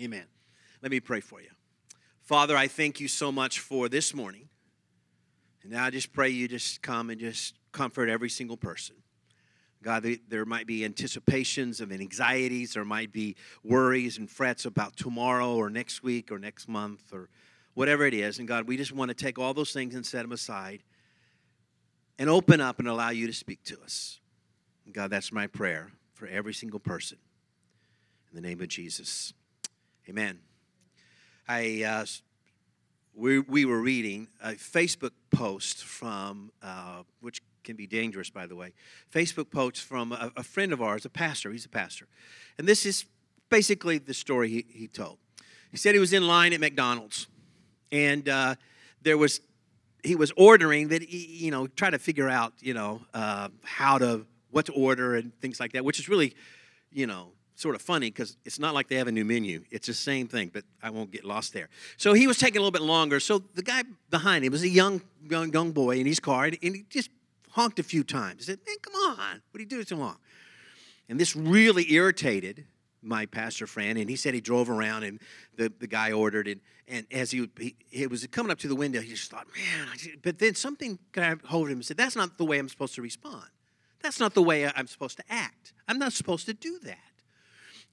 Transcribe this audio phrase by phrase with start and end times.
[0.00, 0.24] Amen.
[0.82, 1.48] Let me pray for you.
[2.22, 4.48] Father, I thank you so much for this morning.
[5.62, 8.96] And now I just pray you just come and just comfort every single person.
[9.82, 15.54] God, there might be anticipations of anxieties, there might be worries and frets about tomorrow
[15.54, 17.28] or next week or next month or
[17.74, 18.38] whatever it is.
[18.38, 20.82] And God, we just want to take all those things and set them aside
[22.18, 24.18] and open up and allow you to speak to us.
[24.86, 27.18] And God, that's my prayer for every single person.
[28.30, 29.32] In the name of Jesus.
[30.08, 30.38] Amen.
[31.48, 32.06] I uh,
[33.12, 38.54] we, we were reading a Facebook post from uh, which can be dangerous, by the
[38.54, 38.72] way.
[39.12, 41.50] Facebook post from a, a, friend of ours, a pastor.
[41.50, 42.06] He's a pastor,
[42.56, 43.06] and this is
[43.48, 45.18] basically the story he, he told.
[45.72, 47.26] He said he was in line at McDonald's,
[47.90, 48.54] and uh,
[49.02, 49.40] there was
[50.04, 53.98] he was ordering that he, you know try to figure out you know uh, how
[53.98, 56.36] to what to order and things like that, which is really
[56.92, 59.64] you know sort of funny because it's not like they have a new menu.
[59.70, 61.68] It's the same thing, but I won't get lost there.
[61.96, 63.18] So he was taking a little bit longer.
[63.18, 66.58] So the guy behind him was a young young, young boy in his car, and
[66.60, 67.10] he just
[67.50, 68.46] honked a few times.
[68.46, 69.42] He said, "Man, come on!
[69.50, 70.18] What are you doing so long?"
[71.08, 72.64] And this really irritated
[73.02, 75.20] my pastor friend, and he said he drove around, and
[75.56, 76.58] the, the guy ordered it.
[76.88, 80.16] And as he, he, he was coming up to the window, he just thought, "Man!"
[80.22, 80.98] But then something
[81.46, 83.46] hold of him and said, "That's not the way I'm supposed to respond.
[84.02, 85.72] That's not the way I'm supposed to act.
[85.88, 86.98] I'm not supposed to do that."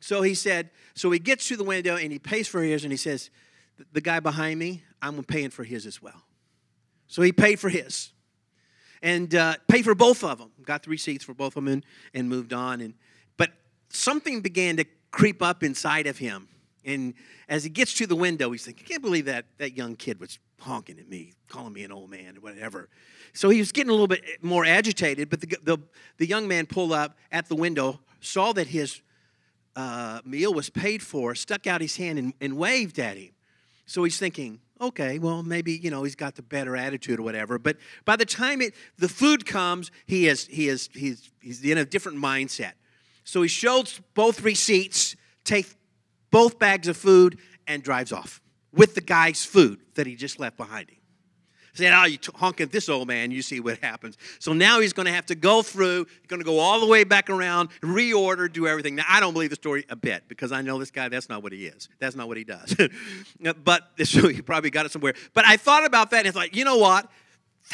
[0.03, 2.91] So he said, so he gets to the window and he pays for his, and
[2.91, 3.29] he says,
[3.93, 6.23] the guy behind me, I'm paying for his as well.
[7.07, 8.11] So he paid for his
[9.01, 10.51] and uh, paid for both of them.
[10.65, 12.81] Got the receipts for both of them and, and moved on.
[12.81, 12.95] And
[13.37, 13.51] but
[13.87, 16.49] something began to creep up inside of him.
[16.83, 17.13] And
[17.47, 20.19] as he gets to the window, he's thinking, I can't believe that that young kid
[20.19, 22.89] was honking at me, calling me an old man, or whatever.
[23.31, 25.29] So he was getting a little bit more agitated.
[25.29, 25.77] But the, the,
[26.17, 29.01] the young man pulled up at the window, saw that his
[29.75, 33.31] uh, meal was paid for, stuck out his hand and, and waved at him.
[33.85, 37.57] So he's thinking, okay, well, maybe, you know, he's got the better attitude or whatever.
[37.59, 41.77] But by the time it, the food comes, he is, he is, he's, he's in
[41.77, 42.73] a different mindset.
[43.23, 45.75] So he shows both receipts, takes
[46.31, 48.41] both bags of food, and drives off
[48.73, 50.97] with the guy's food that he just left behind him.
[51.75, 54.15] Said, oh, ah, you honk at this old man, you see what happens.
[54.37, 57.03] So now he's going to have to go through, going to go all the way
[57.03, 58.93] back around, reorder, do everything.
[58.95, 61.41] Now, I don't believe the story a bit because I know this guy, that's not
[61.41, 61.89] what he is.
[61.97, 62.75] That's not what he does.
[63.63, 65.15] but so he probably got it somewhere.
[65.33, 67.09] But I thought about that and I thought, you know what?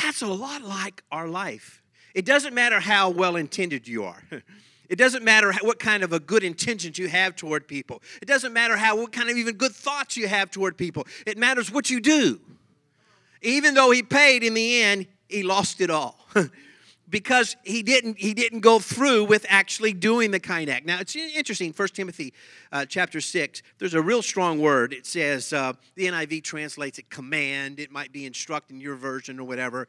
[0.02, 1.84] That's a lot like our life.
[2.16, 4.24] It doesn't matter how well intended you are.
[4.90, 8.02] It doesn't matter what kind of a good intentions you have toward people.
[8.24, 11.06] It doesn't matter how what kind of even good thoughts you have toward people.
[11.28, 12.42] It matters what you do.
[13.42, 16.20] Even though he paid in the end, he lost it all.
[17.10, 20.86] because he didn't he didn't go through with actually doing the kind act.
[20.86, 21.74] Now it's interesting.
[21.76, 22.34] 1 Timothy
[22.72, 23.62] uh, chapter six.
[23.80, 24.94] There's a real strong word.
[24.94, 27.80] It says uh, the NIV translates it command.
[27.80, 29.88] It might be instruct in your version or whatever.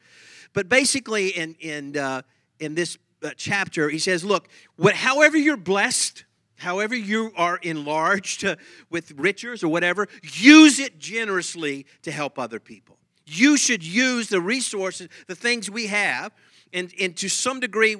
[0.52, 2.22] But basically, in in uh,
[2.58, 6.24] in this uh, chapter, he says, look, what, however you're blessed.
[6.56, 8.44] However, you are enlarged
[8.90, 12.99] with riches or whatever, use it generously to help other people
[13.30, 16.32] you should use the resources, the things we have.
[16.72, 17.96] And, and to some degree,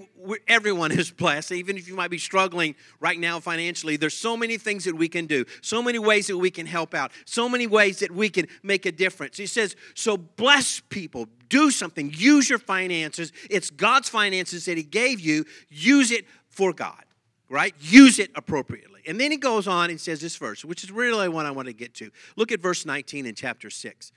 [0.47, 3.97] everyone is blessed, even if you might be struggling right now financially.
[3.97, 6.95] There's so many things that we can do, so many ways that we can help
[6.95, 9.37] out, so many ways that we can make a difference.
[9.37, 13.33] He says, So bless people, do something, use your finances.
[13.51, 17.05] It's God's finances that He gave you, use it for God,
[17.49, 17.75] right?
[17.81, 18.91] Use it appropriately.
[19.07, 21.67] And then he goes on and says this verse, which is really what I want
[21.67, 22.11] to get to.
[22.37, 24.13] Look at verse 19 in chapter 6.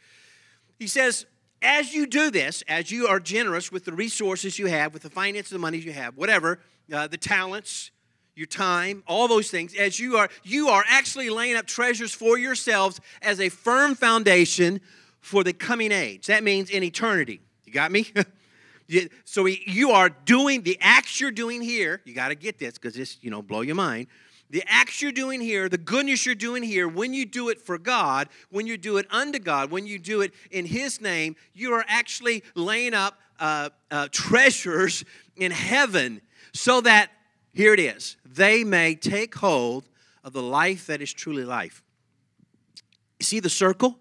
[0.80, 1.26] He says,
[1.62, 5.10] as you do this, as you are generous with the resources you have, with the
[5.10, 6.60] finances, the money you have, whatever,
[6.92, 7.92] uh, the talents,
[8.36, 12.38] your time, all those things, as you are, you are actually laying up treasures for
[12.38, 14.82] yourselves as a firm foundation
[15.22, 16.28] for the coming age.
[16.28, 17.40] That means in eternity.
[17.66, 18.12] You got me?
[19.24, 22.02] so you are doing the acts you're doing here.
[22.04, 24.08] You got to get this because this, you know, blow your mind
[24.54, 27.80] the acts you're doing here, the goodness you're doing here, when you do it for
[27.80, 31.74] God, when you do it unto God, when you do it in His name, you
[31.74, 35.04] are actually laying up uh, uh, treasures
[35.36, 36.22] in heaven
[36.54, 37.10] so that,
[37.52, 39.90] here it is, they may take hold
[40.24, 41.82] of the life that is truly life.
[43.22, 43.98] See the circle?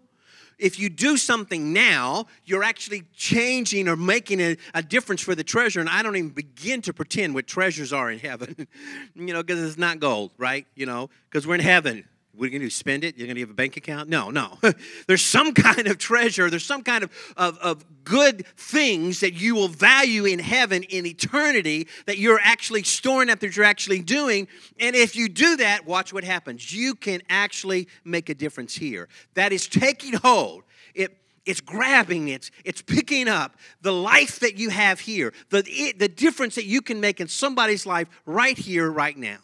[0.62, 5.42] If you do something now, you're actually changing or making a, a difference for the
[5.42, 5.80] treasure.
[5.80, 8.68] And I don't even begin to pretend what treasures are in heaven,
[9.16, 10.64] you know, because it's not gold, right?
[10.76, 12.04] You know, because we're in heaven.
[12.34, 12.70] What are you going to do?
[12.70, 13.18] Spend it?
[13.18, 14.08] You're going to give a bank account?
[14.08, 14.58] No, no.
[15.06, 16.48] There's some kind of treasure.
[16.48, 21.04] There's some kind of, of, of good things that you will value in heaven in
[21.04, 24.48] eternity that you're actually storing up, that you're actually doing.
[24.80, 26.72] And if you do that, watch what happens.
[26.72, 29.10] You can actually make a difference here.
[29.34, 30.62] That is taking hold.
[30.94, 36.08] It, it's grabbing, it's, it's picking up the life that you have here, the, the
[36.08, 39.38] difference that you can make in somebody's life right here, right now.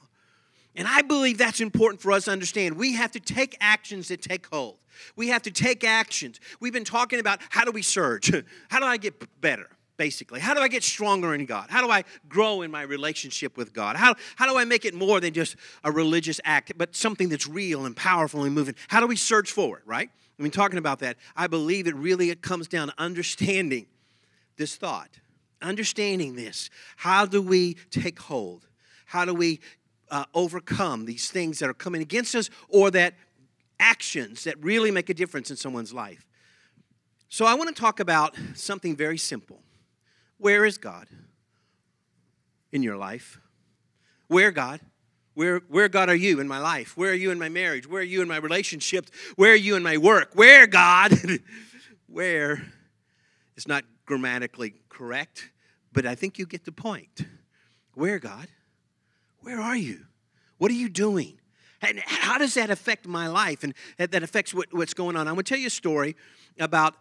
[0.78, 2.76] And I believe that's important for us to understand.
[2.76, 4.78] We have to take actions that take hold.
[5.16, 6.38] We have to take actions.
[6.60, 8.32] We've been talking about how do we surge?
[8.69, 9.69] How do I get better?
[9.96, 11.70] Basically, how do I get stronger in God?
[11.70, 13.96] How do I grow in my relationship with God?
[13.96, 17.48] How, how do I make it more than just a religious act, but something that's
[17.48, 18.76] real and powerful and moving?
[18.86, 20.08] How do we surge forward, right?
[20.38, 23.86] I mean, talking about that, I believe it really it comes down to understanding
[24.56, 25.10] this thought,
[25.60, 26.70] understanding this.
[26.96, 28.69] How do we take hold?
[29.04, 29.58] How do we
[30.10, 33.14] uh, overcome these things that are coming against us or that
[33.81, 36.25] actions that really make a difference in someone's life.
[37.28, 39.60] So I want to talk about something very simple.
[40.38, 41.06] Where is God
[42.72, 43.40] in your life?
[44.28, 44.81] Where, God?
[45.34, 46.96] Where, where, God, are you in my life?
[46.96, 47.88] Where are you in my marriage?
[47.88, 49.10] Where are you in my relationships?
[49.37, 50.31] Where are you in my work?
[50.34, 51.12] Where, God?
[52.06, 52.64] Where
[53.56, 55.50] is not grammatically correct,
[55.93, 57.26] but I think you get the point.
[57.94, 58.49] Where, God?
[59.48, 60.04] Where are you?
[60.58, 61.38] What are you doing?
[61.80, 63.64] And how does that affect my life?
[63.64, 65.26] And that affects what, what's going on.
[65.26, 66.16] I'm going to tell you a story
[66.60, 66.96] about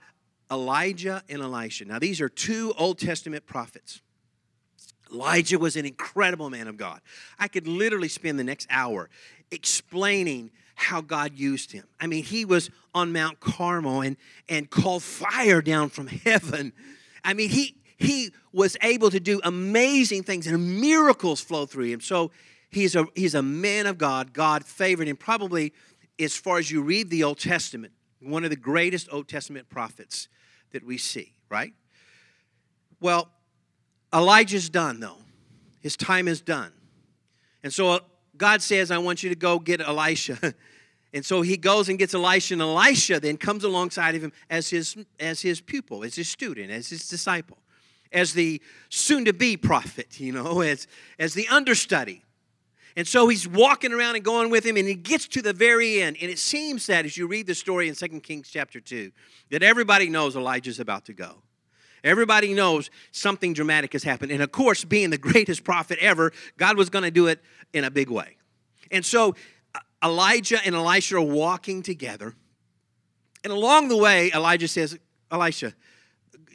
[0.50, 1.84] Elijah and Elisha.
[1.84, 4.02] Now, these are two Old Testament prophets.
[5.12, 7.02] Elijah was an incredible man of God.
[7.38, 9.10] I could literally spend the next hour
[9.52, 11.84] explaining how God used him.
[12.00, 14.16] I mean, he was on Mount Carmel and,
[14.48, 16.72] and called fire down from heaven.
[17.26, 22.00] I mean, he, he was able to do amazing things and miracles flow through him.
[22.00, 22.32] So
[22.70, 24.34] he's a, he's a man of God.
[24.34, 25.18] God favored him.
[25.18, 25.74] Probably,
[26.20, 30.28] as far as you read the Old Testament, one of the greatest Old Testament prophets
[30.72, 31.74] that we see, right?
[33.02, 33.30] Well,
[34.14, 35.18] Elijah's done, though.
[35.82, 36.72] His time is done.
[37.64, 38.00] And so uh,
[38.38, 40.54] God says, I want you to go get Elisha.
[41.14, 44.70] and so he goes and gets Elisha, and Elisha then comes alongside of him as
[44.70, 47.58] his, as his pupil, as his student, as his disciple
[48.12, 50.88] as the soon to be prophet, you know, as,
[51.20, 52.24] as the understudy.
[52.96, 56.02] And so he's walking around and going with him, and he gets to the very
[56.02, 56.18] end.
[56.20, 59.12] And it seems that as you read the story in 2 Kings chapter 2,
[59.52, 61.44] that everybody knows Elijah's about to go.
[62.04, 64.32] Everybody knows something dramatic has happened.
[64.32, 67.40] And of course, being the greatest prophet ever, God was going to do it
[67.72, 68.38] in a big way.
[68.90, 69.36] And so
[69.76, 72.34] uh, Elijah and Elisha are walking together.
[73.44, 74.98] And along the way, Elijah says,
[75.32, 75.74] Elisha,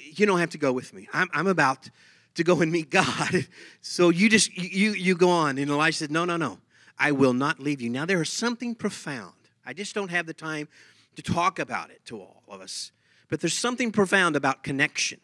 [0.02, 1.08] you don't have to go with me.
[1.12, 1.88] I'm, I'm about
[2.34, 3.46] to go and meet God.
[3.84, 5.58] So you just, you, you go on.
[5.58, 6.58] And Elijah said, no, no, no.
[6.99, 7.90] I will not leave you.
[7.90, 9.34] Now, there is something profound.
[9.66, 10.69] I just don't have the time
[11.16, 12.93] to talk about it to all of us.
[13.28, 15.20] But there's something profound about connection.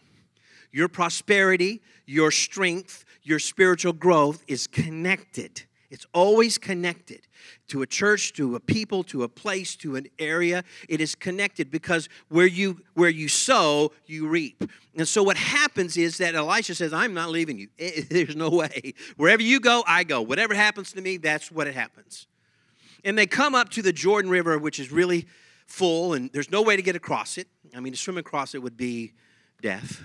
[0.73, 5.63] Your prosperity, your strength, your spiritual growth is connected.
[5.91, 7.23] It's always connected
[7.69, 10.63] to a church, to a people, to a place, to an area.
[10.87, 14.65] It is connected because where you where you sow, you reap.
[14.97, 17.69] And so what happens is that Elisha says, "I'm not leaving you.
[18.11, 18.93] There's no way.
[19.17, 20.21] Wherever you go, I go.
[20.21, 22.27] Whatever happens to me, that's what it happens."
[23.05, 25.27] And they come up to the Jordan River, which is really
[25.67, 27.49] full, and there's no way to get across it.
[27.75, 29.13] I mean, to swim across it would be
[29.63, 30.03] death.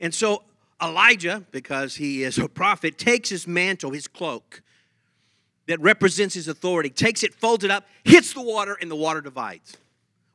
[0.00, 0.42] And so
[0.82, 4.62] Elijah, because he is a prophet, takes his mantle, his cloak,
[5.66, 9.20] that represents his authority, takes it, folds it up, hits the water, and the water
[9.20, 9.76] divides.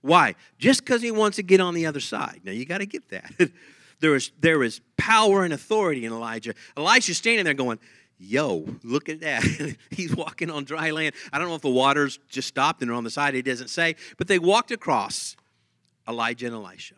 [0.02, 0.36] Why?
[0.58, 2.42] Just because he wants to get on the other side.
[2.44, 3.32] Now you got to get that.
[4.00, 6.54] there is there is power and authority in Elijah.
[6.76, 7.80] Elijah's standing there going,
[8.24, 9.44] Yo, look at that.
[9.90, 11.16] He's walking on dry land.
[11.34, 13.70] I don't know if the waters just stopped and are on the side, it doesn't
[13.70, 15.36] say, but they walked across
[16.08, 16.96] Elijah and Elisha.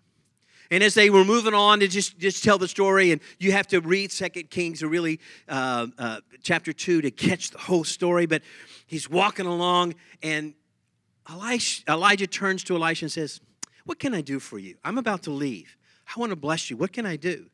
[0.73, 3.67] And as they were moving on to just, just tell the story, and you have
[3.67, 8.25] to read Second Kings or really uh, uh, chapter 2 to catch the whole story.
[8.25, 8.41] But
[8.87, 10.55] he's walking along, and
[11.29, 13.39] Elijah turns to Elisha and says,
[13.85, 14.75] What can I do for you?
[14.83, 15.77] I'm about to leave.
[16.07, 16.75] I want to bless you.
[16.75, 17.51] What can I do?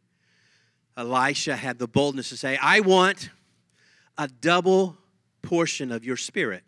[0.95, 3.31] Elisha had the boldness to say, I want
[4.17, 4.97] a double
[5.41, 6.63] portion of your spirit.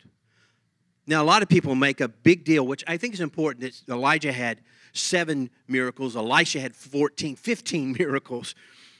[1.07, 3.93] Now, a lot of people make a big deal, which I think is important, that
[3.93, 4.61] Elijah had
[4.93, 6.15] seven miracles.
[6.15, 8.55] Elisha had 14, 15 miracles.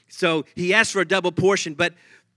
[0.08, 1.94] So he asked for a double portion, but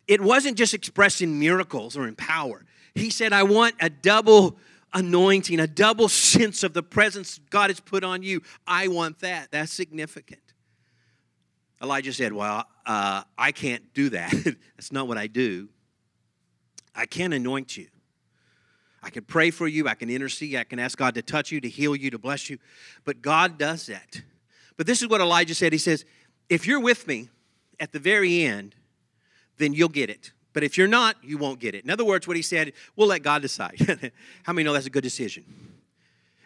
[0.08, 2.64] it wasn't just expressed in miracles or in power.
[2.94, 4.58] He said, I want a double
[4.94, 8.42] anointing, a double sense of the presence God has put on you.
[8.66, 9.52] I want that.
[9.52, 10.42] That's significant.
[11.82, 14.32] Elijah said, Well, uh, I can't do that.
[14.78, 15.70] That's not what I do.
[16.96, 17.88] I can't anoint you.
[19.06, 19.88] I can pray for you.
[19.88, 20.56] I can intercede.
[20.56, 22.58] I can ask God to touch you, to heal you, to bless you.
[23.04, 24.24] But God does that.
[24.78, 25.72] But this is what Elijah said.
[25.72, 26.06] He says,
[26.50, 27.30] If you're with me
[27.80, 28.74] at the very end,
[29.58, 30.32] then you'll get it.
[30.54, 31.84] But if you're not, you won't get it.
[31.84, 34.12] In other words, what he said, we'll let God decide.
[34.44, 35.46] How many know that's a good decision?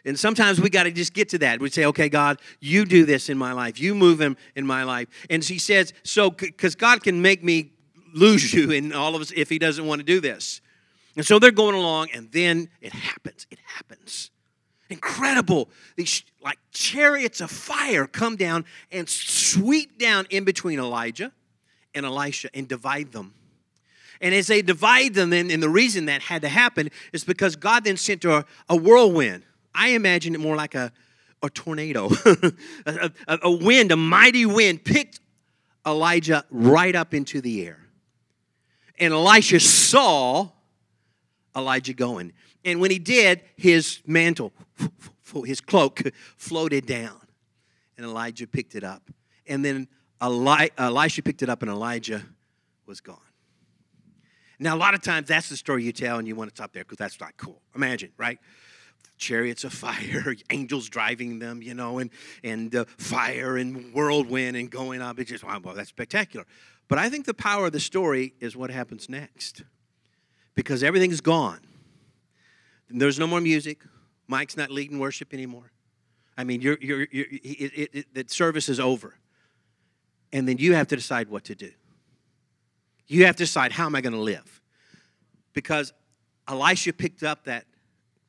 [0.03, 1.61] And sometimes we got to just get to that.
[1.61, 3.79] We say, okay, God, you do this in my life.
[3.79, 5.07] You move him in my life.
[5.29, 7.71] And he says, so, because God can make me
[8.13, 10.61] lose you in all of us if he doesn't want to do this.
[11.19, 13.45] And so they're going along, and then it happens.
[13.51, 14.31] It happens.
[14.89, 15.67] Incredible.
[15.97, 21.33] These like chariots of fire come down and sweep down in between Elijah
[21.93, 23.33] and Elisha and divide them.
[24.21, 27.57] And as they divide them, and, and the reason that had to happen is because
[27.57, 29.43] God then sent a, a whirlwind.
[29.75, 30.93] I imagine it more like a,
[31.43, 32.11] a tornado,
[32.85, 35.19] a, a, a wind, a mighty wind picked
[35.85, 37.89] Elijah right up into the air.
[38.97, 40.51] And Elisha saw
[41.55, 42.33] Elijah going.
[42.63, 44.53] And when he did, his mantle,
[45.45, 46.01] his cloak,
[46.37, 47.19] floated down.
[47.97, 49.09] And Elijah picked it up.
[49.47, 49.87] And then
[50.23, 52.23] Eli- Elisha picked it up, and Elijah
[52.85, 53.17] was gone.
[54.59, 56.73] Now, a lot of times that's the story you tell, and you want to stop
[56.73, 57.61] there because that's not cool.
[57.75, 58.39] Imagine, right?
[59.17, 62.09] Chariots of fire, angels driving them, you know, and
[62.43, 65.19] and uh, fire and whirlwind and going up.
[65.19, 66.45] It's just wow, that's spectacular.
[66.89, 69.63] But I think the power of the story is what happens next,
[70.59, 71.61] because everything's gone.
[72.89, 73.79] There's no more music.
[74.27, 75.71] Mike's not leading worship anymore.
[76.37, 79.15] I mean, you're, you're, you're, it, it, it, the service is over.
[80.33, 81.71] And then you have to decide what to do.
[83.07, 84.61] You have to decide how am I going to live?
[85.53, 85.93] Because
[86.45, 87.63] Elisha picked up that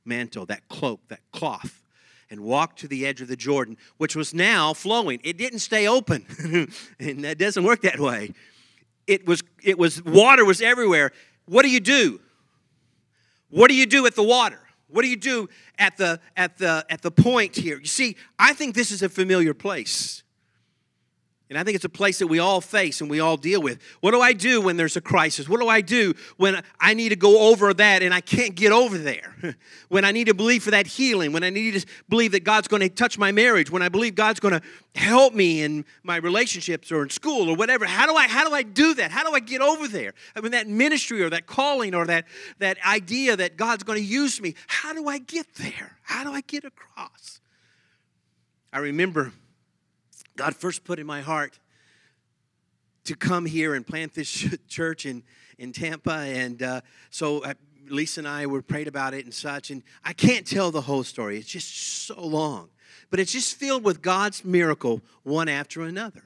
[0.04, 1.82] mantle, that cloak, that cloth,
[2.30, 5.18] and walked to the edge of the Jordan, which was now flowing.
[5.25, 6.25] It didn't stay open,
[7.00, 8.34] and that doesn't work that way.
[9.08, 11.10] It was, it was, water was everywhere.
[11.50, 12.21] What do you do?
[13.49, 14.61] What do you do at the water?
[14.87, 15.49] What do you do
[15.80, 17.80] at the, at the, at the point here?
[17.80, 20.23] You see, I think this is a familiar place.
[21.50, 23.80] And I think it's a place that we all face and we all deal with.
[23.99, 25.49] What do I do when there's a crisis?
[25.49, 28.71] What do I do when I need to go over that and I can't get
[28.71, 29.35] over there?
[29.88, 32.69] when I need to believe for that healing, when I need to believe that God's
[32.69, 34.62] going to touch my marriage, when I believe God's going to
[34.95, 37.85] help me in my relationships or in school or whatever.
[37.85, 39.11] How do I how do I do that?
[39.11, 40.14] How do I get over there?
[40.37, 42.26] I mean that ministry or that calling or that
[42.61, 44.54] that idea that God's going to use me.
[44.69, 45.99] How do I get there?
[46.02, 47.40] How do I get across?
[48.73, 49.33] I remember
[50.40, 51.59] God first put in my heart
[53.04, 54.30] to come here and plant this
[54.68, 55.23] church in,
[55.59, 56.12] in Tampa.
[56.12, 56.80] And uh,
[57.11, 57.52] so uh,
[57.90, 59.70] Lisa and I were prayed about it and such.
[59.70, 62.70] And I can't tell the whole story, it's just so long.
[63.11, 66.23] But it's just filled with God's miracle one after another.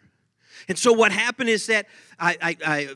[0.68, 2.88] And so what happened is that I, I, I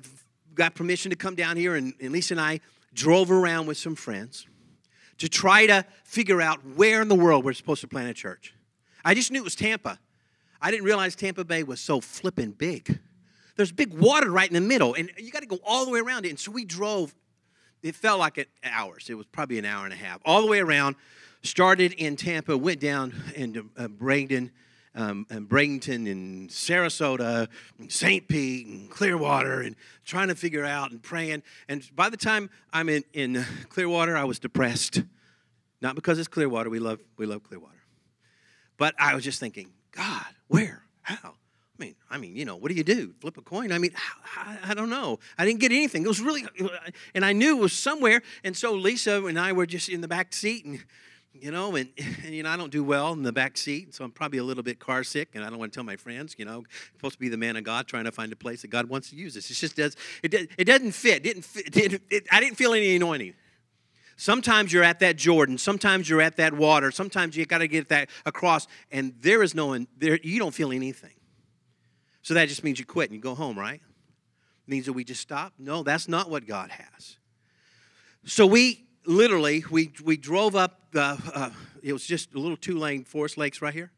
[0.55, 2.61] got permission to come down here, and, and Lisa and I
[2.95, 4.47] drove around with some friends
[5.17, 8.55] to try to figure out where in the world we're supposed to plant a church.
[9.05, 9.99] I just knew it was Tampa.
[10.61, 12.99] I didn't realize Tampa Bay was so flippin' big.
[13.57, 16.00] There's big water right in the middle, and you got to go all the way
[16.00, 16.31] around it.
[16.31, 17.15] And so we drove.
[17.83, 19.09] It felt like it, hours.
[19.09, 20.97] It was probably an hour and a half, all the way around.
[21.43, 23.88] Started in Tampa, went down into uh,
[24.95, 27.49] um, and Bradenton, and Sarasota,
[27.79, 28.27] and St.
[28.27, 31.43] Pete, and Clearwater, and trying to figure out and praying.
[31.69, 35.03] And by the time I'm in, in Clearwater, I was depressed.
[35.81, 36.71] Not because it's Clearwater.
[36.71, 37.83] We love we love Clearwater,
[38.77, 40.83] but I was just thinking, God, where?
[41.02, 41.35] How?
[41.78, 43.14] I mean, I mean, you know, what do you do?
[43.21, 43.71] Flip a coin?
[43.71, 43.92] I mean,
[44.37, 45.21] I, I don't know.
[45.38, 46.02] I didn't get anything.
[46.02, 46.68] It was really, uh,
[47.14, 48.23] and I knew it was somewhere.
[48.42, 50.83] And so Lisa and I were just in the back seat, and
[51.33, 51.88] you know, and,
[52.25, 54.45] and you know, I don't do well in the back seat, so I'm probably a
[54.45, 56.35] little bit car sick, and I don't want to tell my friends.
[56.37, 56.66] You know, I'm
[56.97, 59.11] supposed to be the man of God, trying to find a place that God wants
[59.11, 59.49] to use us.
[59.49, 59.97] It just does.
[60.23, 61.18] It, it doesn't fit.
[61.18, 61.66] It didn't fit.
[61.66, 63.35] It didn't, it, I didn't feel any anointing.
[64.19, 65.59] Sometimes you're at that Jordan.
[65.59, 66.91] Sometimes you're at that water.
[66.91, 70.19] Sometimes you got to get that across, and there is no there.
[70.25, 71.15] You don't feel anything.
[72.23, 73.81] So that just means you quit and you go home, right?
[74.67, 75.53] Means that we just stop?
[75.57, 77.17] No, that's not what God has.
[78.25, 81.17] So we literally we we drove up the.
[81.33, 83.93] Uh, it was just a little two lane Forest Lakes right here,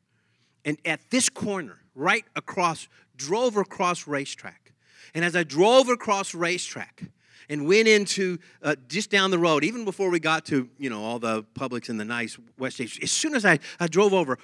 [0.67, 4.75] and at this corner, right across, drove across racetrack,
[5.15, 7.05] and as I drove across racetrack
[7.51, 11.03] and went into uh, just down the road, even before we got to, you know,
[11.03, 13.03] all the Publix and the nice Westchase.
[13.03, 14.39] As soon as I, I drove over,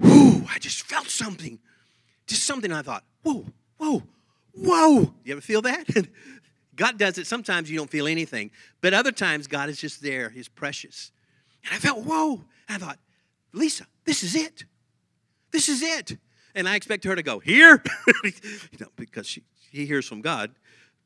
[0.00, 1.60] whoo, I just felt something.
[2.26, 3.46] Just something I thought, whoa,
[3.78, 4.02] whoa,
[4.52, 5.14] whoa.
[5.24, 5.86] You ever feel that?
[6.76, 7.28] God does it.
[7.28, 8.50] Sometimes you don't feel anything,
[8.80, 10.28] but other times God is just there.
[10.28, 11.12] He's precious.
[11.64, 12.44] And I felt, whoa.
[12.68, 12.98] And I thought,
[13.52, 14.64] Lisa, this is it.
[15.52, 16.18] This is it.
[16.56, 17.82] And I expect her to go, here?
[18.24, 20.50] you know, because she, she hears from God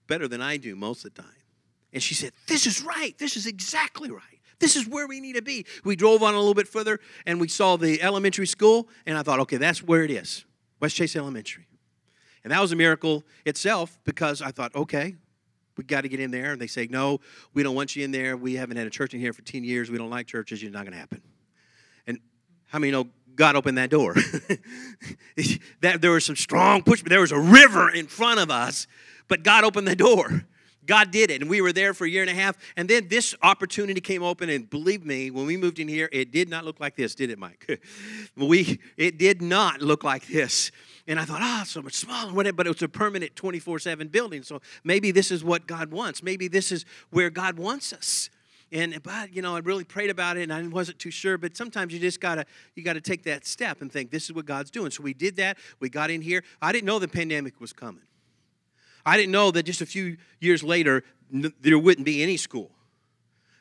[0.07, 1.42] better than I do most of the time.
[1.93, 3.17] And she said, This is right.
[3.19, 4.41] This is exactly right.
[4.63, 5.67] This is where we need to be.
[5.85, 9.25] We drove on a little bit further and we saw the elementary school, and I
[9.25, 10.45] thought, okay, that's where it is
[10.79, 11.67] West Chase Elementary.
[12.45, 15.17] And that was a miracle itself because I thought, okay,
[15.77, 16.53] we got to get in there.
[16.53, 17.19] And they say, no,
[17.55, 18.37] we don't want you in there.
[18.37, 19.91] We haven't had a church in here for 10 years.
[19.91, 20.63] We don't like churches.
[20.63, 21.23] It's not going to happen.
[22.07, 22.21] And
[22.67, 24.15] how many know God opened that door?
[25.81, 28.87] that there was some strong push, but there was a river in front of us,
[29.27, 30.45] but God opened the door.
[30.85, 32.57] God did it, and we were there for a year and a half.
[32.77, 36.33] And then this opportunity came open, and believe me, when we moved in here, it
[36.33, 37.81] did not look like this, did it, Mike?
[38.37, 40.71] we it did not look like this.
[41.07, 42.57] And I thought, ah, oh, so much smaller, whatever.
[42.57, 44.43] but it was a permanent 24 7 building.
[44.43, 46.23] So maybe this is what God wants.
[46.23, 48.31] Maybe this is where God wants us.
[48.71, 51.37] And but you know, I really prayed about it and I wasn't too sure.
[51.37, 54.47] But sometimes you just gotta you gotta take that step and think this is what
[54.47, 54.91] God's doing.
[54.91, 55.59] So we did that.
[55.79, 56.43] We got in here.
[56.63, 58.03] I didn't know the pandemic was coming.
[59.05, 62.71] I didn't know that just a few years later there wouldn't be any school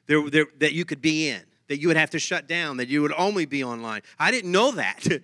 [0.07, 2.89] there, there, that you could be in, that you would have to shut down, that
[2.89, 4.01] you would only be online.
[4.19, 5.07] I didn't know that.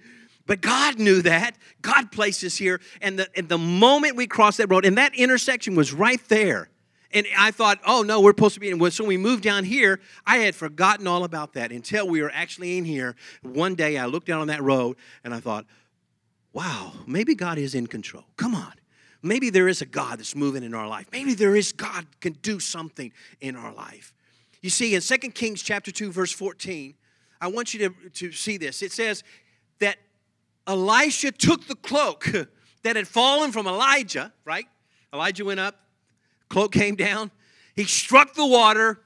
[0.47, 1.57] But God knew that.
[1.81, 2.79] God placed us here.
[3.01, 6.69] And the, and the moment we crossed that road, and that intersection was right there.
[7.12, 8.91] And I thought, oh no, we're supposed to be in.
[8.91, 10.00] So we moved down here.
[10.25, 13.17] I had forgotten all about that until we were actually in here.
[13.43, 15.65] One day I looked down on that road and I thought,
[16.53, 18.24] wow, maybe God is in control.
[18.38, 18.71] Come on.
[19.21, 21.07] Maybe there is a God that's moving in our life.
[21.12, 24.13] Maybe there is God can do something in our life.
[24.62, 26.93] You see, in 2 Kings chapter 2, verse 14,
[27.39, 28.81] I want you to, to see this.
[28.81, 29.24] It says
[29.79, 29.97] that
[30.65, 32.27] Elisha took the cloak
[32.83, 34.65] that had fallen from Elijah, right?
[35.13, 35.79] Elijah went up,
[36.50, 37.31] cloak came down.
[37.75, 39.00] He struck the water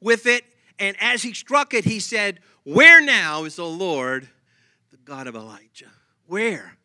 [0.00, 0.44] with it,
[0.78, 4.28] and as he struck it, he said, Where now is the Lord,
[4.90, 5.90] the God of Elijah?
[6.26, 6.77] Where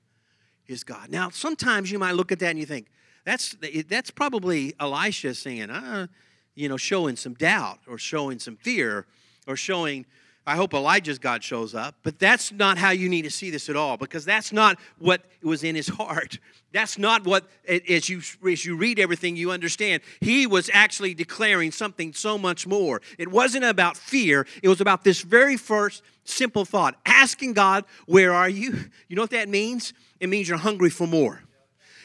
[0.68, 1.10] is God?
[1.10, 2.88] Now, sometimes you might look at that and you think,
[3.26, 3.56] that's,
[3.88, 6.08] that's probably Elisha saying, uh,
[6.56, 9.06] you know, showing some doubt or showing some fear
[9.48, 10.06] or showing
[10.46, 13.70] I hope Elijah's God shows up, but that's not how you need to see this
[13.70, 16.40] at all because that's not what was in his heart.
[16.74, 20.02] That's not what, as you, as you read everything, you understand.
[20.22, 23.00] He was actually declaring something so much more.
[23.20, 28.34] It wasn't about fear, it was about this very first simple thought asking God, Where
[28.34, 28.90] are you?
[29.08, 29.94] You know what that means?
[30.24, 31.42] It means you're hungry for more.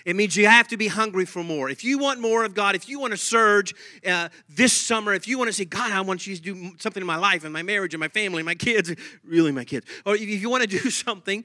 [0.04, 1.70] It means you have to be hungry for more.
[1.70, 5.28] If you want more of God, if you want to surge uh, this summer, if
[5.28, 7.52] you want to say, God, I want you to do something in my life and
[7.52, 8.92] my marriage and my family, and my kids,
[9.24, 11.44] really my kids, or if you want to do something,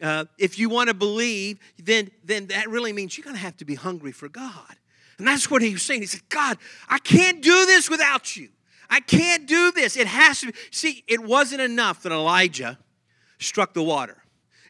[0.00, 3.58] uh, if you want to believe, then, then that really means you're going to have
[3.58, 4.76] to be hungry for God.
[5.18, 6.00] And that's what he was saying.
[6.00, 6.56] He said, God,
[6.88, 8.48] I can't do this without you.
[8.88, 9.98] I can't do this.
[9.98, 10.54] It has to be.
[10.70, 12.78] See, it wasn't enough that Elijah
[13.38, 14.23] struck the water.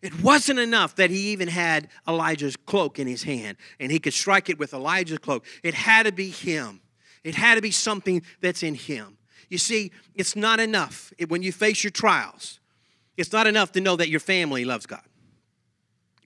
[0.04, 4.12] It wasn't enough that he even had Elijah's cloak in his hand and he could
[4.12, 5.46] strike it with Elijah's cloak.
[5.62, 6.82] It had to be him.
[7.24, 9.16] It had to be something that's in him.
[9.48, 12.60] You see, it's not enough when you face your trials.
[13.16, 15.00] It's not enough to know that your family loves God.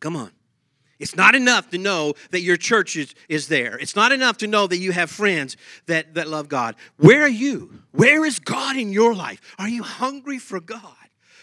[0.00, 0.32] Come on.
[0.98, 3.78] It's not enough to know that your church is, is there.
[3.78, 6.74] It's not enough to know that you have friends that, that love God.
[6.96, 7.82] Where are you?
[7.92, 9.40] Where is God in your life?
[9.56, 10.97] Are you hungry for God?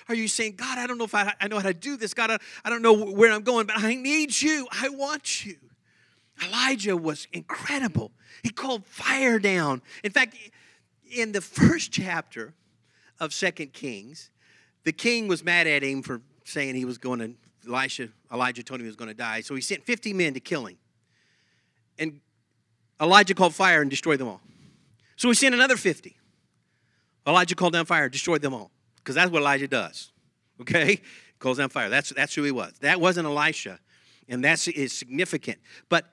[0.07, 2.13] Are you saying, God, I don't know if I, I know how to do this?
[2.13, 4.67] God, I, I don't know where I'm going, but I need you.
[4.71, 5.57] I want you.
[6.43, 8.11] Elijah was incredible.
[8.43, 9.81] He called fire down.
[10.03, 10.35] In fact,
[11.09, 12.53] in the first chapter
[13.19, 14.29] of Second Kings,
[14.83, 17.33] the king was mad at him for saying he was going to,
[17.67, 19.41] Elisha, Elijah told him he was going to die.
[19.41, 20.77] So he sent 50 men to kill him.
[21.97, 22.19] And
[23.01, 24.41] Elijah called fire and destroyed them all.
[25.15, 26.15] So he sent another 50.
[27.25, 28.69] Elijah called down fire destroyed them all
[29.05, 30.11] because that's what Elijah does.
[30.59, 30.99] Okay?
[31.39, 31.89] Calls down fire.
[31.89, 32.73] That's, that's who he was.
[32.81, 33.79] That wasn't Elisha.
[34.27, 35.59] And that's is significant.
[35.89, 36.05] But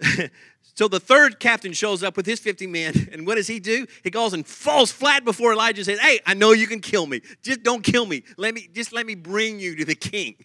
[0.62, 3.86] so the third captain shows up with his 50 men, and what does he do?
[4.04, 7.20] He goes and falls flat before Elijah says, Hey, I know you can kill me.
[7.42, 8.22] Just don't kill me.
[8.36, 10.36] Let me just let me bring you to the king.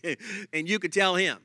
[0.51, 1.37] and you could tell him.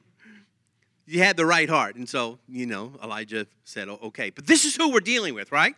[1.08, 1.96] You had the right heart.
[1.96, 4.30] And so, you know, Elijah said, okay.
[4.30, 5.76] But this is who we're dealing with, right?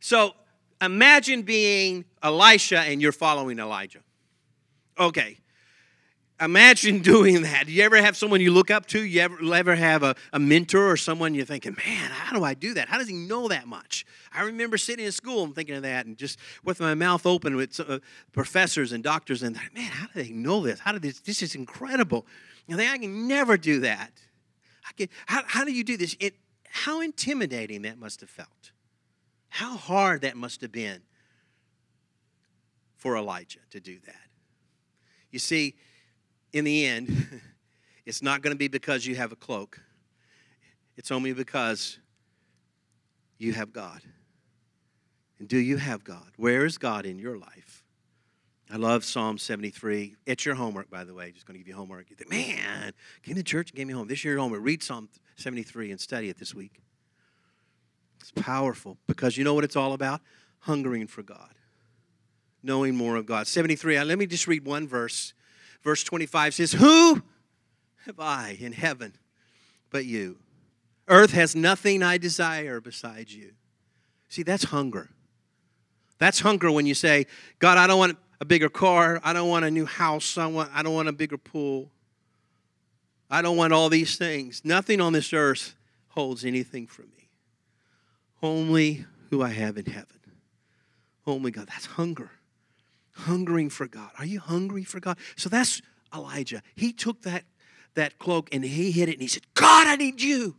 [0.00, 0.34] So
[0.80, 4.00] imagine being Elisha and you're following Elijah.
[4.98, 5.38] Okay.
[6.40, 7.66] Imagine doing that.
[7.66, 9.02] Do you ever have someone you look up to?
[9.02, 12.54] You ever, ever have a, a mentor or someone you're thinking, man, how do I
[12.54, 12.88] do that?
[12.88, 14.04] How does he know that much?
[14.32, 17.56] I remember sitting in school and thinking of that and just with my mouth open
[17.56, 18.00] with uh,
[18.32, 20.80] professors and doctors and man, how do they know this?
[20.80, 21.20] How do this?
[21.20, 22.26] This is incredible.
[22.66, 24.12] You think I can never do that.
[24.86, 26.16] I can, how, how do you do this?
[26.20, 26.34] It,
[26.68, 28.72] how intimidating that must have felt.
[29.56, 31.00] How hard that must have been
[32.94, 34.28] for Elijah to do that.
[35.30, 35.76] You see,
[36.52, 37.40] in the end,
[38.04, 39.80] it's not going to be because you have a cloak,
[40.98, 41.98] it's only because
[43.38, 44.02] you have God.
[45.38, 46.32] And do you have God?
[46.36, 47.82] Where is God in your life?
[48.70, 50.16] I love Psalm 73.
[50.26, 51.32] It's your homework, by the way.
[51.32, 52.10] Just going to give you homework.
[52.10, 52.92] You think, man,
[53.22, 54.06] came to church and gave me home.
[54.06, 54.60] This is your homework.
[54.62, 56.82] Read Psalm 73 and study it this week.
[58.28, 60.20] It's powerful because you know what it's all about?
[60.58, 61.54] Hungering for God,
[62.60, 63.46] knowing more of God.
[63.46, 65.32] 73, uh, let me just read one verse.
[65.84, 67.22] Verse 25 says, Who
[68.04, 69.12] have I in heaven
[69.90, 70.38] but you?
[71.06, 73.52] Earth has nothing I desire besides you.
[74.28, 75.08] See, that's hunger.
[76.18, 77.26] That's hunger when you say,
[77.60, 79.20] God, I don't want a bigger car.
[79.22, 80.36] I don't want a new house.
[80.36, 81.92] I, want, I don't want a bigger pool.
[83.30, 84.62] I don't want all these things.
[84.64, 85.76] Nothing on this earth
[86.08, 87.15] holds anything for me.
[88.42, 90.20] Only who I have in heaven.
[91.26, 91.68] Only God.
[91.68, 92.30] That's hunger.
[93.12, 94.10] Hungering for God.
[94.18, 95.18] Are you hungry for God?
[95.36, 95.82] So that's
[96.14, 96.62] Elijah.
[96.74, 97.44] He took that,
[97.94, 100.56] that cloak and he hid it and he said, God, I need you.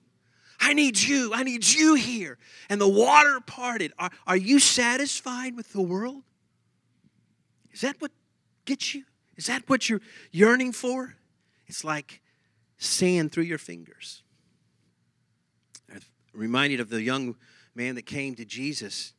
[0.60, 1.32] I need you.
[1.34, 2.38] I need you here.
[2.70, 3.94] And the water parted.
[4.00, 6.24] Are, are you satisfied with the world?
[7.72, 8.12] Is that what
[8.66, 9.04] gets you?
[9.36, 11.16] Is that what you're yearning for?
[11.68, 12.22] It's like
[12.80, 14.24] sand through your fingers.
[15.94, 16.02] I'm
[16.34, 17.36] reminded of the young
[17.78, 19.14] man that came to Jesus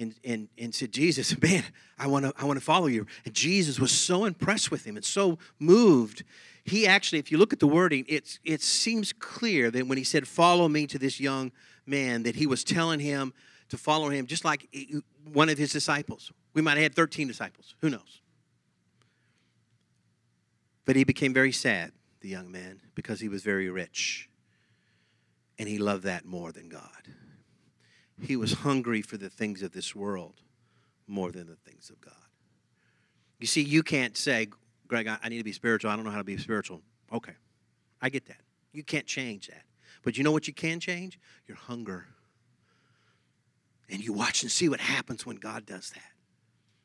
[0.00, 1.62] and, and, and said, Jesus, man,
[1.98, 3.06] I want to I wanna follow you.
[3.24, 6.24] And Jesus was so impressed with him and so moved.
[6.64, 10.04] He actually, if you look at the wording, it's, it seems clear that when he
[10.04, 11.52] said, Follow me to this young
[11.86, 13.32] man, that he was telling him
[13.68, 14.68] to follow him just like
[15.32, 16.32] one of his disciples.
[16.54, 17.74] We might have had 13 disciples.
[17.80, 18.20] Who knows?
[20.84, 24.28] But he became very sad, the young man, because he was very rich.
[25.58, 26.80] And he loved that more than God.
[28.22, 30.40] He was hungry for the things of this world
[31.06, 32.14] more than the things of God.
[33.38, 34.48] You see, you can't say,
[34.86, 35.90] Greg, I, need to be spiritual.
[35.90, 36.82] I don't know how to be spiritual.
[37.12, 37.32] Okay,
[38.00, 38.40] I get that.
[38.72, 39.62] You can't change that.
[40.02, 41.18] But you know what you can change?
[41.46, 42.06] Your hunger.
[43.88, 46.02] And you watch and see what happens when God does that.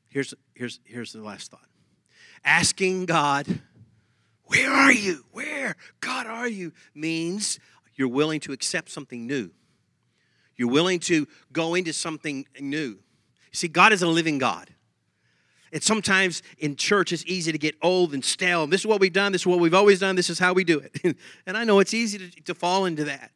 [0.10, 1.68] Here's, here's, here's the last thought
[2.44, 3.60] asking God,
[4.46, 5.26] Where are you?
[5.32, 6.72] Where, God, are you?
[6.94, 7.60] means
[7.96, 9.52] you're willing to accept something new.
[10.58, 12.98] You're willing to go into something new.
[13.52, 14.70] See, God is a living God.
[15.72, 18.66] And sometimes in church, it's easy to get old and stale.
[18.68, 19.32] This is what we've done.
[19.32, 20.16] This is what we've always done.
[20.16, 21.18] This is how we do it.
[21.46, 23.32] and I know it's easy to, to fall into that.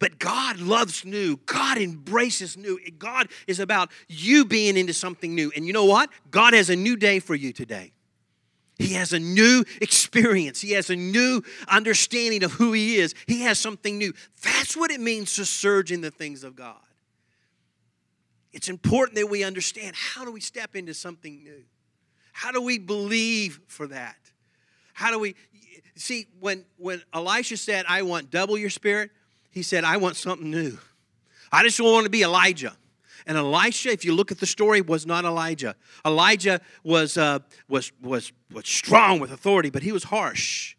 [0.00, 1.36] But God loves new.
[1.46, 2.80] God embraces new.
[2.98, 5.52] God is about you being into something new.
[5.54, 6.10] And you know what?
[6.30, 7.92] God has a new day for you today.
[8.78, 10.60] He has a new experience.
[10.60, 13.14] He has a new understanding of who He is.
[13.26, 14.12] He has something new.
[14.42, 16.76] That's what it means to surge in the things of God.
[18.52, 21.64] It's important that we understand how do we step into something new?
[22.32, 24.16] How do we believe for that?
[24.92, 25.34] How do we
[25.96, 29.10] see when when Elisha said, I want double your spirit,
[29.50, 30.78] he said, I want something new.
[31.52, 32.76] I just want to be Elijah.
[33.26, 35.76] And Elisha, if you look at the story, was not Elijah.
[36.04, 40.76] Elijah was, uh, was, was, was strong with authority, but he was harsh.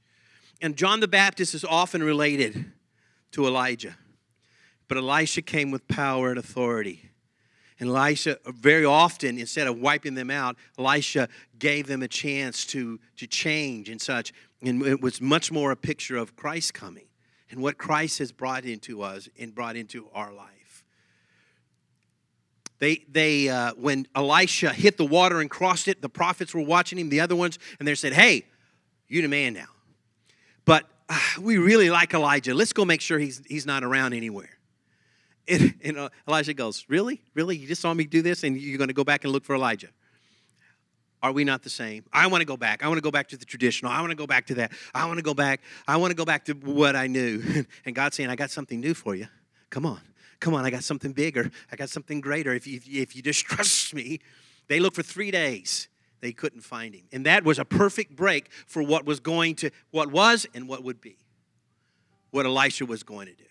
[0.61, 2.71] And John the Baptist is often related
[3.31, 3.95] to Elijah.
[4.87, 7.09] But Elisha came with power and authority.
[7.79, 11.27] And Elisha, very often, instead of wiping them out, Elisha
[11.59, 14.31] gave them a chance to, to change and such.
[14.61, 17.07] And it was much more a picture of Christ coming
[17.49, 20.54] and what Christ has brought into us and brought into our life.
[22.79, 26.99] They, they uh, when Elisha hit the water and crossed it, the prophets were watching
[26.99, 28.45] him, the other ones, and they said, Hey,
[29.07, 29.67] you the man now.
[30.65, 32.53] But uh, we really like Elijah.
[32.53, 34.49] Let's go make sure he's, he's not around anywhere.
[35.47, 37.21] And, and uh, Elijah goes, Really?
[37.35, 37.55] Really?
[37.55, 39.55] You just saw me do this and you're going to go back and look for
[39.55, 39.89] Elijah?
[41.21, 42.03] Are we not the same?
[42.13, 42.83] I want to go back.
[42.83, 43.91] I want to go back to the traditional.
[43.91, 44.71] I want to go back to that.
[44.93, 45.61] I want to go back.
[45.87, 47.65] I want to go back to what I knew.
[47.85, 49.27] And God's saying, I got something new for you.
[49.69, 50.01] Come on.
[50.45, 50.63] Come on.
[50.63, 51.49] I got something bigger.
[51.71, 52.53] I got something greater.
[52.53, 54.19] If you, if you just trust me,
[54.67, 55.87] they looked for three days.
[56.21, 57.05] They couldn't find him.
[57.11, 60.83] And that was a perfect break for what was going to, what was and what
[60.83, 61.17] would be.
[62.29, 63.43] What Elisha was going to do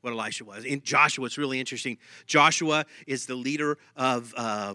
[0.00, 0.64] what Elisha was.
[0.64, 1.96] In Joshua, it's really interesting.
[2.26, 4.74] Joshua is the leader of uh,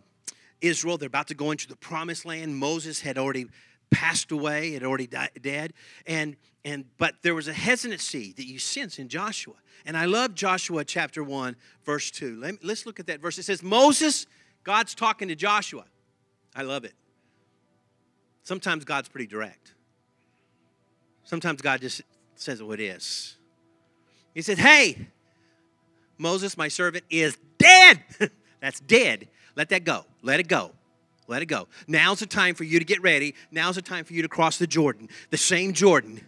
[0.62, 0.98] Israel.
[0.98, 2.56] They're about to go into the promised land.
[2.56, 3.46] Moses had already
[3.92, 5.74] passed away, had already died, dead.
[6.06, 9.56] And, and, but there was a hesitancy that you sense in Joshua.
[9.86, 12.40] And I love Joshua chapter 1, verse 2.
[12.40, 13.38] Let let's look at that verse.
[13.38, 14.28] It says, Moses,
[14.64, 15.86] God's talking to Joshua.
[16.56, 16.94] I love it.
[18.44, 19.74] Sometimes God's pretty direct.
[21.24, 22.02] Sometimes God just
[22.36, 23.38] says what it is.
[24.34, 25.08] He said, Hey,
[26.18, 28.04] Moses, my servant, is dead.
[28.60, 29.28] That's dead.
[29.56, 30.06] Let that go.
[30.22, 30.72] Let it go.
[31.30, 31.68] Let it go.
[31.88, 33.36] Now's the time for you to get ready.
[33.52, 36.22] Now's the time for you to cross the Jordan, the same Jordan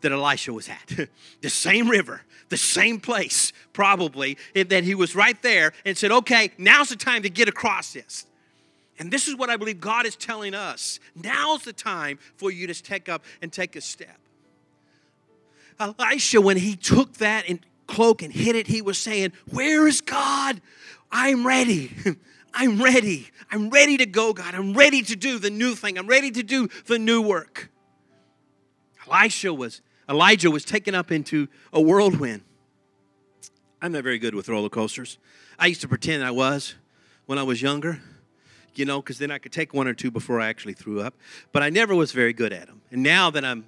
[0.00, 1.08] that Elisha was at.
[1.40, 6.50] the same river, the same place, probably, that he was right there and said, okay,
[6.58, 8.26] now's the time to get across this.
[8.98, 10.98] And this is what I believe God is telling us.
[11.14, 14.18] Now's the time for you to take up and take a step.
[15.78, 17.44] Elisha, when he took that
[17.86, 20.60] cloak and hid it, he was saying, Where is God?
[21.12, 21.92] I'm ready.
[22.54, 23.28] I'm ready.
[23.50, 24.54] I'm ready to go, God.
[24.54, 25.98] I'm ready to do the new thing.
[25.98, 27.70] I'm ready to do the new work.
[29.06, 32.42] Elisha was Elijah was taken up into a whirlwind.
[33.80, 35.18] I'm not very good with roller coasters.
[35.58, 36.74] I used to pretend I was
[37.26, 38.00] when I was younger,
[38.74, 41.14] you know, because then I could take one or two before I actually threw up.
[41.52, 42.80] But I never was very good at them.
[42.90, 43.66] And now that I'm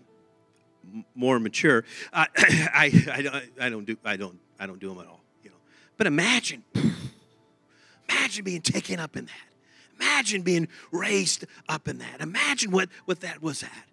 [1.14, 5.06] more mature, I, I, I, I don't do I don't I don't do them at
[5.06, 5.20] all.
[5.44, 5.56] You know.
[5.96, 6.64] But imagine,
[8.10, 10.00] imagine being taken up in that.
[10.00, 12.20] Imagine being raised up in that.
[12.20, 13.84] Imagine what, what that was at.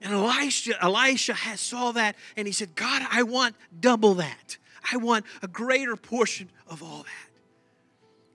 [0.00, 4.58] And Elisha, Elisha has saw that and he said, God, I want double that.
[4.92, 7.30] I want a greater portion of all that.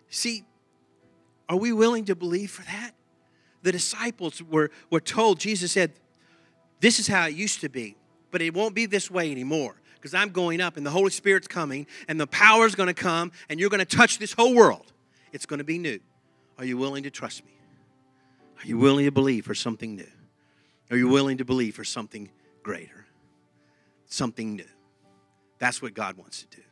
[0.09, 0.43] See,
[1.47, 2.91] are we willing to believe for that?
[3.61, 5.93] The disciples were, were told, Jesus said,
[6.79, 7.95] This is how it used to be,
[8.31, 11.47] but it won't be this way anymore because I'm going up and the Holy Spirit's
[11.47, 14.55] coming and the power is going to come and you're going to touch this whole
[14.55, 14.91] world.
[15.31, 15.99] It's going to be new.
[16.57, 17.51] Are you willing to trust me?
[18.61, 20.11] Are you willing to believe for something new?
[20.91, 22.29] Are you willing to believe for something
[22.63, 23.05] greater?
[24.05, 24.65] Something new.
[25.59, 26.63] That's what God wants to do.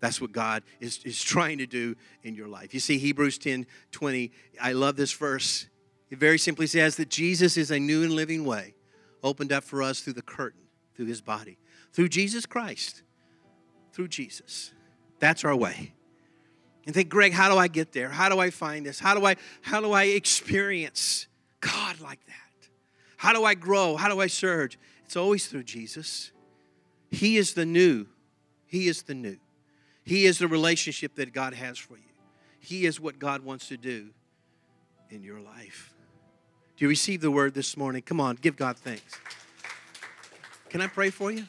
[0.00, 2.74] That's what God is, is trying to do in your life.
[2.74, 5.68] You see, Hebrews 10 20, I love this verse.
[6.10, 8.74] It very simply says that Jesus is a new and living way
[9.22, 10.62] opened up for us through the curtain,
[10.96, 11.56] through his body,
[11.92, 13.02] through Jesus Christ,
[13.92, 14.72] through Jesus.
[15.20, 15.94] That's our way.
[16.86, 18.08] And think, Greg, how do I get there?
[18.08, 18.98] How do I find this?
[18.98, 21.26] How do I how do I experience
[21.60, 22.68] God like that?
[23.16, 23.96] How do I grow?
[23.96, 24.78] How do I surge?
[25.04, 26.32] It's always through Jesus.
[27.10, 28.06] He is the new.
[28.66, 29.36] He is the new.
[30.04, 32.02] He is the relationship that God has for you.
[32.58, 34.08] He is what God wants to do
[35.10, 35.94] in your life.
[36.76, 38.02] Do you receive the word this morning?
[38.02, 39.18] Come on, give God thanks.
[40.68, 41.44] Can I pray for you?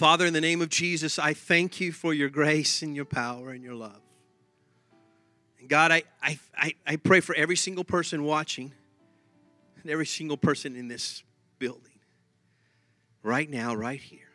[0.00, 3.50] Father, in the name of Jesus, I thank you for your grace and your power
[3.50, 4.00] and your love.
[5.58, 8.72] And God, I, I, I, pray for every single person watching
[9.82, 11.22] and every single person in this
[11.58, 11.98] building
[13.22, 14.30] right now, right here.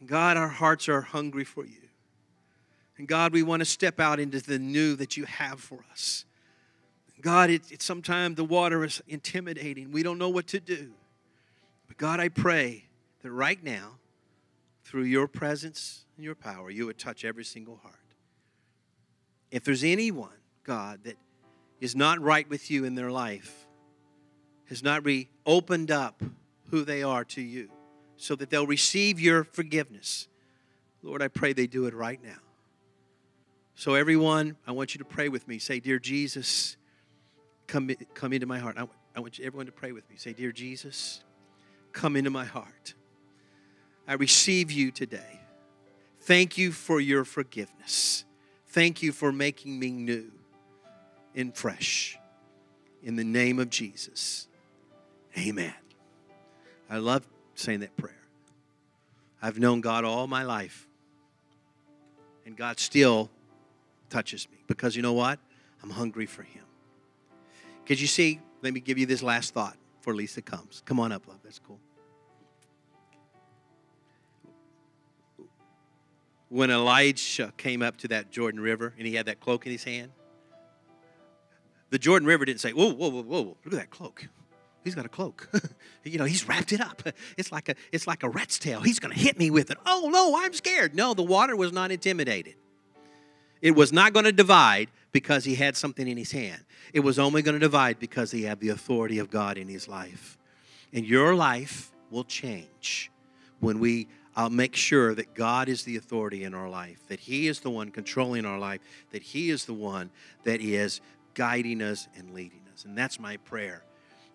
[0.00, 1.88] And God, our hearts are hungry for you.
[2.98, 6.24] And God, we want to step out into the new that you have for us.
[7.20, 9.92] God, it, it sometimes the water is intimidating.
[9.92, 10.90] We don't know what to do.
[11.86, 12.86] But God, I pray
[13.22, 13.92] that right now,
[14.94, 17.96] through your presence and your power, you would touch every single heart.
[19.50, 21.16] If there's anyone, God, that
[21.80, 23.66] is not right with you in their life,
[24.68, 26.22] has not re opened up
[26.70, 27.70] who they are to you
[28.16, 30.28] so that they'll receive your forgiveness.
[31.02, 32.38] Lord, I pray they do it right now.
[33.74, 35.58] So, everyone, I want you to pray with me.
[35.58, 36.76] Say, Dear Jesus,
[37.66, 38.76] come, come into my heart.
[38.78, 40.14] I, I want everyone to pray with me.
[40.18, 41.24] Say, Dear Jesus,
[41.90, 42.94] come into my heart.
[44.06, 45.40] I receive you today.
[46.20, 48.24] Thank you for your forgiveness.
[48.68, 50.30] Thank you for making me new
[51.34, 52.18] and fresh.
[53.02, 54.48] In the name of Jesus.
[55.36, 55.74] Amen.
[56.88, 58.14] I love saying that prayer.
[59.42, 60.88] I've known God all my life,
[62.46, 63.30] and God still
[64.08, 65.38] touches me because you know what?
[65.82, 66.64] I'm hungry for Him.
[67.82, 70.82] Because you see, let me give you this last thought before Lisa comes.
[70.86, 71.40] Come on up, love.
[71.44, 71.78] That's cool.
[76.54, 79.82] When Elijah came up to that Jordan River and he had that cloak in his
[79.82, 80.12] hand,
[81.90, 84.28] the Jordan River didn't say, Whoa, whoa, whoa, whoa, look at that cloak
[84.84, 85.48] he's got a cloak.
[86.04, 87.02] you know, he's wrapped it up.
[87.36, 88.82] It's like a it's like a rat's tail.
[88.82, 89.78] He's going to hit me with it.
[89.86, 90.94] Oh no, I'm scared.
[90.94, 92.54] No, the water was not intimidated.
[93.60, 96.62] It was not going to divide because he had something in his hand.
[96.92, 99.88] It was only going to divide because he had the authority of God in his
[99.88, 100.36] life.
[100.92, 103.10] And your life will change
[103.60, 107.48] when we uh, make sure that God is the authority in our life, that He
[107.48, 108.80] is the one controlling our life,
[109.12, 110.10] that He is the one
[110.44, 111.00] that is
[111.34, 112.84] guiding us and leading us.
[112.84, 113.84] And that's my prayer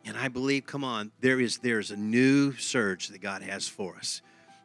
[0.06, 3.96] and I believe, come on, there is there's a new surge that God has for
[3.96, 4.22] us.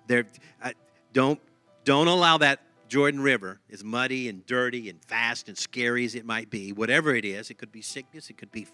[0.06, 0.26] There,
[0.62, 0.74] I,
[1.12, 1.40] don't
[1.84, 6.24] don't allow that Jordan River, as muddy and dirty and fast and scary as it
[6.24, 8.66] might be, whatever it is, it could be sickness, it could be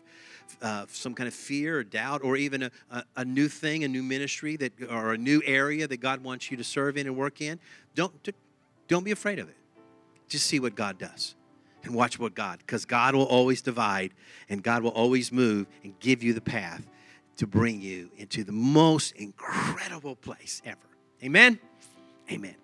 [0.61, 3.89] uh, some kind of fear or doubt, or even a, a, a, new thing, a
[3.89, 7.17] new ministry that, or a new area that God wants you to serve in and
[7.17, 7.59] work in.
[7.95, 8.13] Don't
[8.89, 9.57] don't be afraid of it.
[10.29, 11.37] Just see what God does
[11.85, 14.13] and watch what God, because God will always divide
[14.49, 16.87] and God will always move and give you the path
[17.37, 20.79] to bring you into the most incredible place ever.
[21.23, 21.59] Amen.
[22.31, 22.57] Amen.